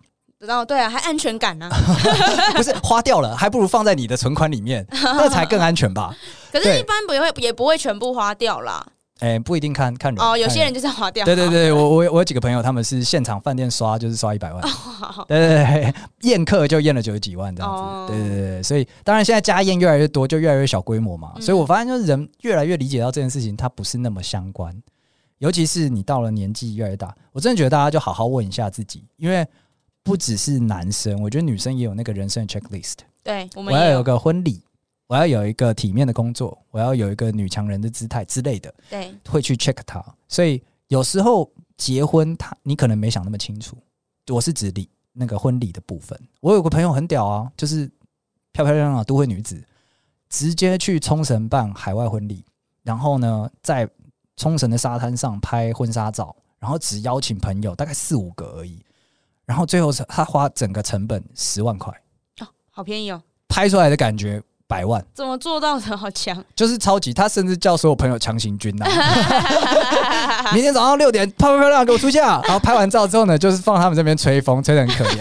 [0.46, 1.70] 知道对啊，还安全感呢？
[2.56, 6.16] 不是花掉了，还不如放在你的存款里面， 那才更安全吧？
[6.52, 8.86] 可是，一般不会，也不会全部花掉啦。
[9.20, 10.26] 哎，不一定看看人。
[10.26, 10.74] 哦，有些人。
[10.74, 11.24] 就是要划掉。
[11.24, 14.64] 对对对，我我我有几个朋友，他们是现场饭店刷就是刷一百万，
[15.28, 24.76] 对对对，宴客就验了九十几万这样子，对对对，所以当然现在家宴越来越多，就越来越小规模嘛，所以我发现就是人越来越理解到这件事情，它不是那么相关，
[25.38, 29.46] 尤其是你到了年纪越来越大，我真的觉得大家就好好问一下自己，因为
[30.04, 34.62] 不只是男生，我觉得女生也有那个人生的 checklist，对，我们我要有个婚礼。
[35.08, 40.02] 我要有一个体面的工作，我要有一个女强人的姿态之类的，对，会去 check 它。
[40.30, 43.76] 所以有时候结婚，他你可能没想那么清楚。
[44.30, 46.18] 我是指礼那个婚礼的部分。
[46.40, 47.86] 我有个朋友很屌啊，就是
[48.54, 49.62] 漂漂亮亮的都会女子，
[50.30, 52.46] 直接去冲绳办海外婚礼，
[52.82, 53.86] 然后呢，在
[54.38, 58.82] 冲绳的沙滩上拍婚纱照，然后只邀请朋友大概四五个而已，
[59.46, 61.94] 然后最后是他花整个成本十万块
[62.40, 64.42] 哦，好便宜哦，拍出来的感觉。
[64.68, 65.98] 百万怎么做到的？
[65.98, 67.14] 好强，就是超级。
[67.14, 71.86] 他甚至叫所有朋友强行军呐、啊， 明天早上六点，漂不漂亮？
[71.86, 72.24] 给我出现。
[72.24, 75.20] 然后拍完照之后呢，就是放他们这边吹风，吹得很可怜。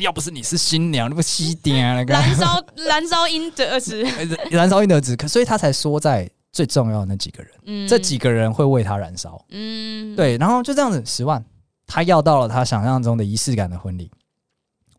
[0.00, 4.02] 要不是你是新娘，那不西点那个燃烧燃烧英德值，
[4.50, 5.14] 燃烧英德值。
[5.14, 10.36] 可所以他才说在最重要的那几个人，嗯，这几个人会为他燃烧，嗯，对。
[10.36, 11.40] 然后就这样子，十万，
[11.86, 14.10] 他要到了他想象中的仪式感的婚礼，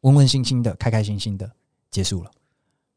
[0.01, 1.49] 温温馨馨的，开开心心的。
[1.91, 2.31] 结束了，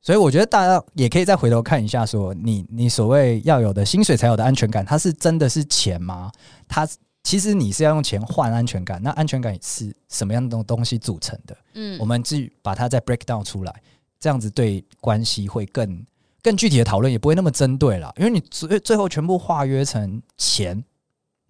[0.00, 6.32] 所以我觉得大家也可以再回头看一下，说你你所谓要有的薪水才有的安全感，它是真的是钱吗？
[6.66, 6.84] 它
[7.22, 11.56] 其实你是要用钱换安全感，那安全感是什么样的东西组成的？
[11.74, 13.82] 嗯，我们去把它再 break down 出来，
[14.18, 16.04] 这样子对关系会更
[16.42, 18.12] 更具体的讨论，也不会那么针对了。
[18.16, 20.82] 因为你最最后全部化约成钱，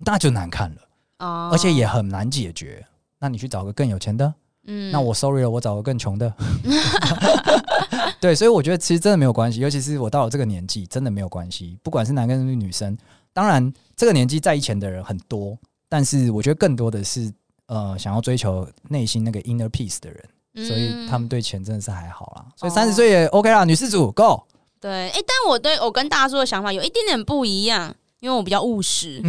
[0.01, 0.83] 那就难看了
[1.19, 2.85] 哦，而且也很难解决。
[3.19, 4.33] 那你去找个更有钱的。
[4.71, 6.33] 嗯，那我 sorry 了，我找个更穷的。
[8.21, 11.79] 对，所以我觉得其实真的没有关系，尤其是我到了这个年纪，真的没有关系。
[11.83, 12.97] 不管是男跟女生，
[13.33, 15.57] 当然这个年纪在意钱的人很多，
[15.89, 17.33] 但是我觉得更多的是
[17.67, 22.45] 呃想要追求内心那个 inner peace 的人，所以他们对钱真的是还好啦。
[22.57, 24.43] 所以三十岁也 OK 啦，女施主 Go。
[24.81, 27.95] 对，哎、欸，但我对我跟大叔的想法有一点点不一样。
[28.21, 29.23] 因为我比较务实，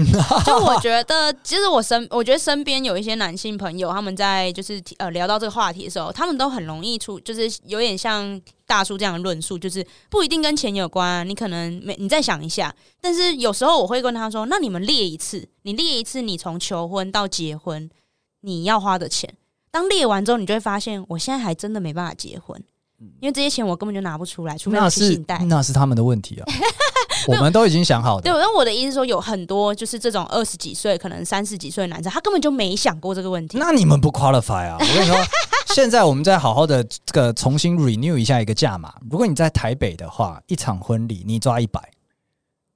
[0.43, 12.75] 就我觉得，其实我身，我觉得身边有一些男性朋友，他们在就是呃聊到这个话题的时候，他们都很容易出，就是有点像大叔这样的论述，就是不一定跟钱有关，你可能没，你再想一下。
[12.99, 17.87] 但是有时候我会跟他说，那你们列一次，你列一次，你从求婚到结婚
[18.41, 19.31] 你要花的钱，
[19.69, 22.59] 当列完之后，你就会发现，我现在还真的没办法结婚，
[23.19, 26.45] 因为这些钱我根本就拿不出来，除非是信贷，那是他们的问题啊。
[27.27, 28.23] 我们都已经想好的。
[28.23, 33.57] 对，那我的意思是说，有很多就是这种二十几岁，可能三十几岁的男生，他根本就没想过这个问题。
[33.57, 34.77] 那你们不 qualify 啊？
[34.79, 35.15] 我跟你说，
[35.73, 38.93] 现在我们再好好的这个重新 renew 一下一个价码。
[39.09, 41.81] 如果你在台北的话，一场婚礼你抓一百，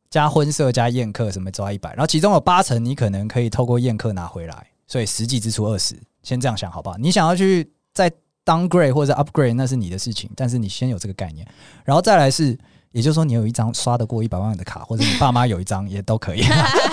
[0.10, 5.96] 加婚社加宴客什么抓一百，然后其中有八成你可能可以透过宴客拿回来，所以实际支出二十。
[6.22, 6.98] 先这样想好不好？
[6.98, 8.12] 你想要去再
[8.46, 11.48] downgrade 或者 upgrade，那是你的事情，但是你先有这个概念，
[11.84, 12.58] 然后再来是。
[12.94, 16.44] 也就是说，你有一张刷得过一百万的卡，或者你爸妈有一张 也都可以。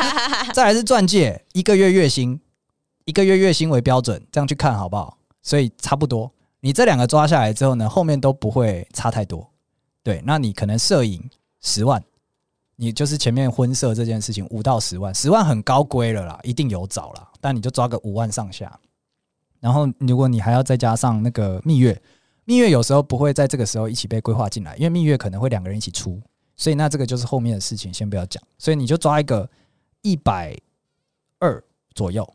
[0.54, 2.40] 再来是钻戒，一个月月薪，
[3.04, 5.18] 一个月月薪为标准，这样去看好不好？
[5.42, 9.46] 所以差不多，你这两个抓下来之后呢，后面都不会差太多。
[10.02, 11.22] 对，那你可能摄影
[11.60, 12.02] 十万，
[12.76, 18.80] 你就是前面婚摄这件事情五到十万，十万很高规了啦，一定有找啦，但你就抓个五万上下。
[19.60, 22.00] 然后如果你还要再加上那个蜜月。
[22.50, 26.20] 蜜月有时候不会在这个时候一起被规划进来，因为蜜月可能会两个人一起出，
[26.56, 28.42] 所以那这个就是后面的事情，先不要讲。
[28.58, 29.48] 所以你就抓一个
[30.02, 30.58] 一百
[31.38, 31.62] 二
[31.94, 32.28] 左右，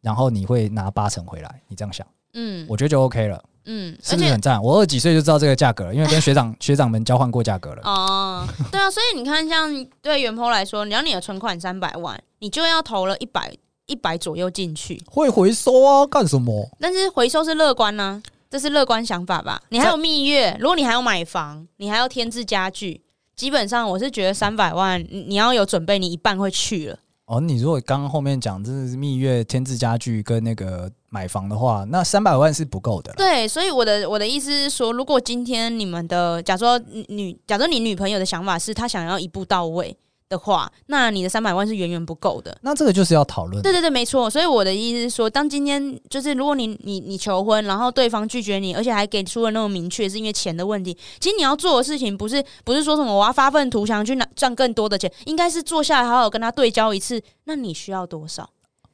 [0.00, 4.60] 然后你会拿八成回来，你这样想，嗯，我觉得就 OK 了，嗯，是不是很赞？
[4.60, 7.82] 我二十几岁就知道这个价格了，因为跟学长学长们交换过价格了。
[7.84, 9.70] 哦，对啊，所以你看，像
[10.02, 13.56] 对元坡来说，你要你的存款三百万，你就要投了一百
[13.86, 16.04] 一百左右进去，会回收啊？
[16.04, 16.68] 干什么？
[16.80, 18.29] 但是回收是乐观呢、啊。
[18.50, 19.62] 这是乐观想法吧？
[19.68, 23.00] 你还有蜜月，如果你还要买房，你还要添置家具，
[23.36, 26.98] 基本上我是觉得三百万，你要有准备，你一半会去了。
[27.26, 33.12] 哦，你如果刚刚后面讲这是蜜月、添置家具跟那个买房的话，那三百万是不够的。
[33.12, 39.96] 对，所以我的我的意思是说，如果今天你们的，假如说女，假如说你女朋友的想法是她想要一步到位。
[40.30, 42.56] 的话，那你的三百万是远远不够的。
[42.62, 43.60] 那这个就是要讨论。
[43.62, 44.30] 对对对，没错。
[44.30, 50.96] 所以我的意思是说，当今天就是如果你你你求婚，然后对方拒绝你，而且还给出了那么明确，是因为钱的问题。
[51.18, 57.20] 其实你要做的事情不是不是说什么我要发愤图强去拿赚更多的钱，应该是坐下来好好跟他对焦一次。
[57.44, 58.48] 那你需要多少？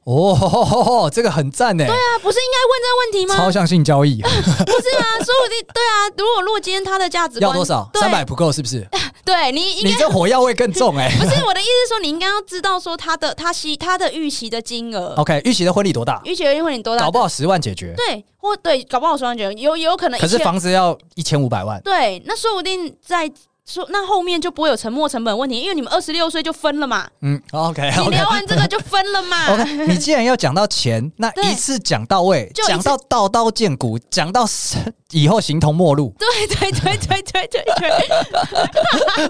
[0.07, 1.83] 哦，这个很赞呢。
[1.85, 3.35] 对啊，不是应该问这个问题吗？
[3.35, 5.03] 超像性交易， 不是啊？
[5.19, 6.07] 说不定对啊。
[6.17, 7.89] 如果如果今天他的价值观要多少？
[7.93, 8.87] 三百不够是不是？
[9.25, 11.09] 对你，你这火药味更重哎。
[11.19, 15.13] 不是我的意思是说，你应该要知道说他的他希他的预期的金额。
[15.17, 16.21] OK，预期的婚礼多大？
[16.23, 17.03] 预期的婚礼多大？
[17.03, 17.93] 搞不好十万解决。
[17.97, 20.17] 对，或对，搞不好十万解决，有有可能。
[20.17, 21.81] 可是房子要一千五百万。
[21.81, 23.29] 对，那说不定在。
[23.67, 27.05] 说那后面就不会有沉没成本问题，因为你们二十六岁就分了嘛。
[27.21, 29.51] 嗯，OK，, okay 你聊完这个就分了嘛。
[29.53, 34.45] OK，你既然要讲到钱，那一次讲到位，讲到刀刀见骨，讲到
[35.11, 36.15] 以后形同陌路。
[36.17, 37.91] 对对对对对对对。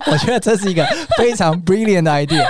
[0.13, 0.85] 我觉得这是一个
[1.17, 2.45] 非常 brilliant 的 idea。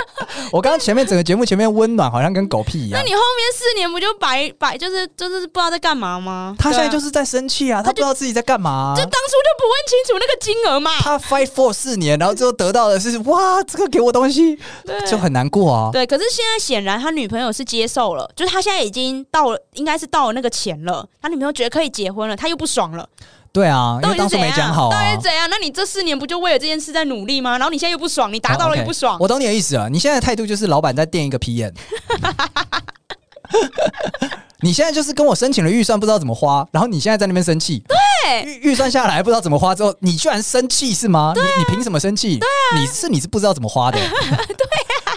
[0.52, 3.00] 我刚刚前面整个节目前面温暖，好像跟狗屁一样。
[3.00, 6.54] 那你后面四年不就白白就是就是不知道在干嘛吗？
[6.58, 8.92] 他现在就是在生气啊，他不知道自己在干嘛。
[8.94, 10.90] 就当初就不问清楚那个金额嘛。
[11.00, 11.77] 他 fight for。
[11.78, 14.58] 四年，然后最后得到的是 哇，这个给我东西，
[15.08, 15.90] 就很难过啊。
[15.92, 21.08] 对，可是现在显然他女朋友是接受了，就是他现在已经到了，应该是到了那个钱了。
[21.22, 23.08] 他女朋友觉得可以结婚了，他又不爽了。
[23.52, 24.92] 对啊，因为当初没讲好啊。
[24.92, 25.48] 到底是怎样？
[25.48, 27.52] 那你这四年不就为了这件事在努力吗？
[27.52, 29.16] 然后你现在又不爽，你达到了又不爽。
[29.20, 29.88] 我懂你的意思了。
[29.88, 31.72] 你现在的态度就是老板在垫一个皮眼。
[34.64, 37.80] 你现在就是跟我申请了预算，不知道怎么花，然后你现在在那边生气。
[37.86, 41.32] 对，预预算下来不知道怎么花之后，你居然生气是吗？
[41.32, 42.38] 啊、你你凭什么生气？
[42.38, 43.98] 对啊，你是你是不知道怎么花的。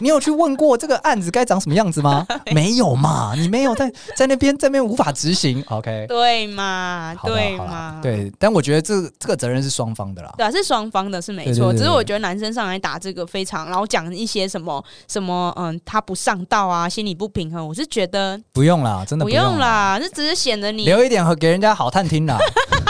[0.01, 2.25] 你有去问过这个案子该长什么样子吗？
[2.51, 5.63] 没有嘛，你没有在在那边在那边无法执行。
[5.69, 8.31] OK，对 嘛，对嘛，对。
[8.39, 10.33] 但我觉得这这个责任是双方的啦。
[10.37, 11.71] 对啊，是双方的，是没错。
[11.71, 17.65] 只是我觉得男生上来打这个非常，然后讲一些什么什么，嗯，他不上道啊，心理不平衡。
[17.67, 19.23] 我是觉得不用啦，真的。
[19.23, 22.37] 不用啦，这只是显得你留一点和给人家好探听啦。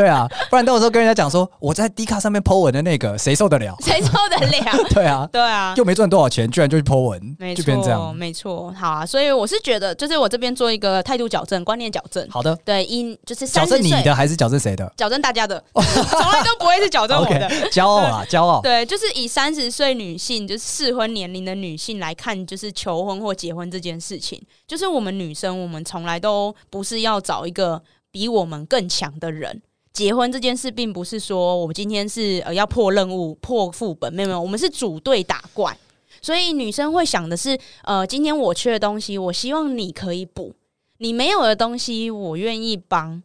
[0.00, 3.76] 对啊，不然到时候跟人家讲说我在 D 卡上面 po 文的那个，谁受得了？
[3.80, 4.84] 谁受得了？
[4.94, 8.72] 对啊，对啊，又没赚多少钱，居然就去 po 文，就变这样，没错。
[8.72, 12.26] 好啊，所以我是觉得，就是我这边做一个态度矫正、观念矫正。
[12.30, 14.90] 好的，对，因就是矫正你的还是矫正谁的？
[14.96, 17.50] 矫正大家的，从来都不会是矫正我的。
[17.70, 18.60] 骄傲啊， 骄傲。
[18.62, 29.60] 对，就是以三十岁女性，就是适婚年龄的女性来看，就是求婚或结婚这件事情，就是我们女生，我们从来都不是要找一个比我们更强的人。
[29.92, 35.76] 结婚这件事，并不是说我们今天是呃要破任务、破副本，没有，我们是组队打怪。
[36.22, 40.52] 所以女生会想的是，呃，今天我缺的东西，我希望你可以补；
[40.98, 43.22] 你没有的东西，我愿意帮。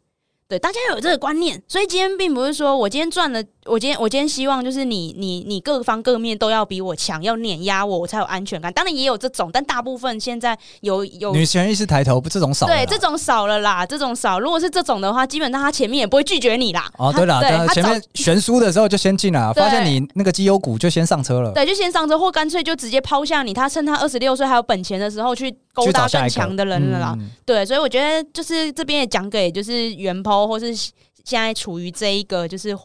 [0.47, 1.61] 对，大家要有这个观念。
[1.67, 3.43] 所以今天并不是说我今天赚了。
[3.65, 8.71] 我今天我今天希望就是你你你各方各面都要比我强，要碾压我，我才有安全感。
[8.71, 12.75] 当然也有这种，但大部分现在有有女权意识抬头，不这种少了。
[12.75, 14.39] 对，这种少了啦，这种少。
[14.39, 16.87] 如果是这种的话，基本上他前面也不会拒绝你啦。
[16.99, 21.51] 哦，对了，对，前面悬殊的时候就先进来， 发现你那个绩优股就先上车了。
[21.53, 23.51] 对，就先上车，或干脆就直接抛下你。
[23.51, 27.17] 他趁他二十六岁还有本钱的时候去勾搭更强的人了啦。
[27.47, 32.77] 对，所以我觉得就是这边也讲给就是原 PO 或是现在处于这一个就是。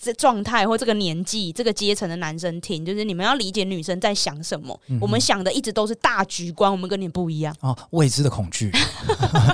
[0.00, 4.80] 这状态或这个年纪、这个阶层的男生听，就是你们要理解女生在想什么。
[4.86, 7.76] 嗯、我们想的一直都是大局观，我们跟你不一样哦。
[7.90, 8.70] 未知的恐惧，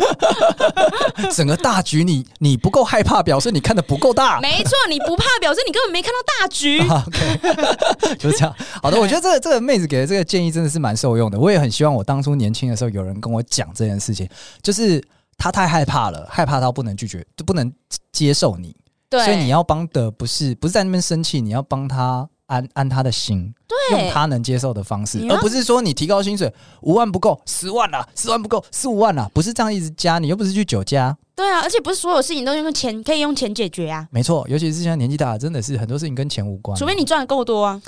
[1.33, 4.39] 整个大局你你不够害怕，表示你看的不够大。
[4.45, 6.79] 没错，你不怕，表示你根本没看到大局。
[6.93, 8.55] OK，就是这样。
[8.83, 11.41] 好的，我觉得这个这个妹子给的这个建议真的是蛮受用的。
[11.41, 14.29] 我也很希望我当初年轻的时候有人跟我讲这件事情，
[14.61, 15.03] 就是
[15.37, 17.73] 她太害怕了，害怕到不能拒绝，就不能
[18.13, 18.75] 接受你。
[19.09, 31.17] 对所以你要帮的不是不是在那边生气，你要帮他安安他的心，对用他能接受的方式，而不是说你提高薪水五万不够，十万啦，十万不够，十五万啦，不是这样一直加，你又不是去酒家。
[31.37, 34.07] 对啊，而且不是所有事情都用钱可以用钱解决啊。
[34.11, 37.81] 没错，尤其是现在年纪大了，真的是很多事情跟钱无关，除非你赚的够多啊。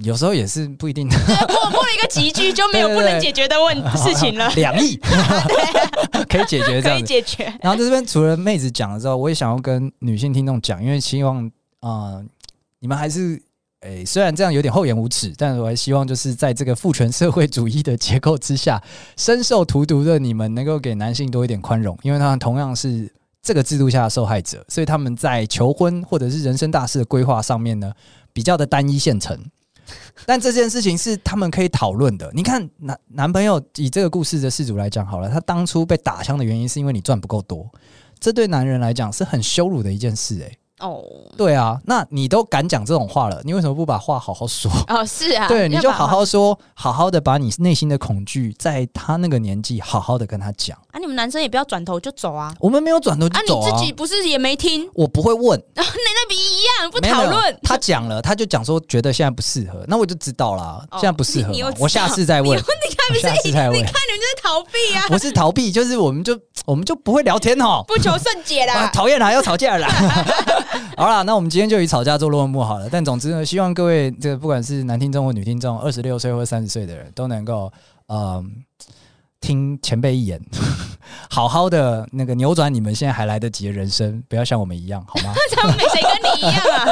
[0.00, 1.16] 有时候也是不一定的。
[1.26, 4.48] 过过了一个集聚就没有不能解决的问 事情了。
[4.56, 4.96] 两亿，
[6.28, 6.96] 可以解决这样。
[6.96, 7.44] 可以解决。
[7.60, 11.46] 然后在这边除了妹子讲了之后，我也想要跟女性听众讲，因为希望
[11.80, 12.24] 啊、呃，
[12.80, 13.40] 你们还是
[13.80, 18.82] 诶、欸，虽然这样有点厚颜无耻，但是我还希望就是在这个父权社会主义的结构之下，
[19.16, 27.92] 深受荼毒的你们能够给男性多一点宽容，因为他们同样是这个制度下的受害者，所以他们在求婚或者是人生大事的规划上面呢，
[28.32, 29.36] 比较的单一现成。
[30.26, 32.30] 但这件事情是他们可以讨论的。
[32.32, 37.68] 你看，男男朋友以这个故事的事主来讲好了，他当初被打枪的原因是因为你赚不够多，
[38.20, 40.44] 这对男人来讲是很羞辱的一件事，欸。
[40.44, 41.00] 诶，哦，
[41.36, 44.68] 对啊，那你都敢讲这种话了，你为什么不把话好好说？
[44.90, 50.76] 哦，是啊， 对，你就好好说，好好的把你内心的恐惧，在他那个年纪好好的跟他讲。
[50.90, 52.52] 啊，你们男生也不要转头就走啊。
[52.58, 53.68] 我们没有转头就走啊。
[53.68, 54.90] 啊，你自己不是也没听？
[54.94, 55.62] 我不会问。
[56.92, 57.58] 不讨论。
[57.62, 61.52] 他讲了，他就讲说觉得现在不适合，那我就知道了，现在不适合。
[61.78, 62.56] 我下次再问。
[62.56, 63.78] 你看，下次再问。
[63.78, 65.08] 你看，你们就是逃避啊！
[65.08, 68.88] 不是逃避，就是我们就我们就不会聊天哦，不求甚解啦。
[68.92, 69.88] 讨厌啦，要吵架啦。
[70.96, 72.88] 好啦，那我们今天就以吵架做落幕好了。
[72.90, 77.72] 但总之呢，希望各位这个不管是男听众或女听众，二十六岁或三十岁的人都能够
[78.08, 78.64] 嗯。
[79.42, 80.40] 听前辈一言，
[81.28, 85.34] 好好的那个扭转你们现在还来得及的人生，不要像我们一样，好吗？
[85.54, 86.86] 他们没谁跟你一样啊。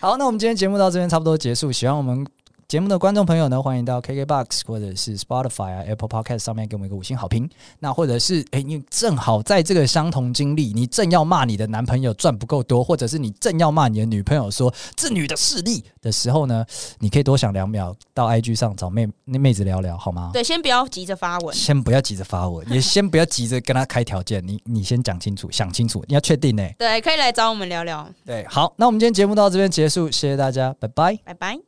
[0.00, 2.26] 好，那我们今天节目到这边差不多结束，喜欢我们。
[2.68, 7.48] 节目的观众朋友呢，欢迎到 KKBOX 或者是 Spotify 啊、Apple Podcast 上面给我们一个五星好评。
[7.78, 16.62] 那或者是，诶，你正好在这个相同经历，你正要骂你的男朋友赚不够多，或者是你正要骂你的女朋友说这女的势利的时候呢，
[16.98, 20.28] 你可以多想两秒，到 IG 上找妹那妹子聊聊，好吗？
[20.34, 26.62] 对，先不要急着发文，先不要急着发文， 也先不要急着跟他开条件，你你先讲清楚，想清楚，你要确定呢。
[26.78, 28.06] 对，可以来找我们聊聊。
[28.26, 31.67] 对，好，那我们今天节目到这边结束，谢谢大家，拜拜，拜拜。